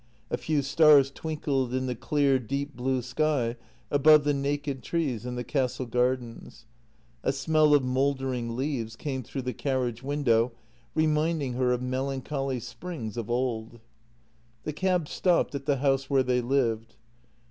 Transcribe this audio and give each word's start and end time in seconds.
A 0.31 0.37
few 0.37 0.63
stars 0.63 1.11
twinkled 1.11 1.75
in 1.75 1.85
the 1.85 1.93
clear 1.93 2.39
deep 2.39 2.75
blue 2.75 3.03
sky 3.03 3.55
above 3.91 4.23
the 4.23 4.33
naked 4.33 4.81
trees 4.81 5.27
in 5.27 5.35
the 5.35 5.43
Castle 5.43 5.85
gardens. 5.85 6.65
A 7.21 7.31
smell 7.31 7.75
of 7.75 7.83
mouldering 7.83 8.55
leaves 8.55 8.95
came 8.95 9.21
through 9.21 9.43
the 9.43 9.53
car 9.53 9.75
riage 9.75 10.01
window, 10.01 10.53
reminding 10.95 11.53
her 11.53 11.71
of 11.71 11.83
melancholy 11.83 12.59
springs 12.59 13.15
of 13.15 13.29
old. 13.29 13.73
JENNY 14.65 14.73
124 14.73 14.73
The 14.73 14.73
cab 14.73 15.07
stopped 15.07 15.53
at 15.53 15.67
the 15.67 15.77
house 15.77 16.09
where 16.09 16.23
they 16.23 16.41
lived. 16.41 16.95